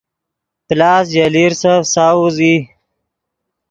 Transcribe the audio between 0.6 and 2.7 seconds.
پلاس ژے لیرسف ساؤز ای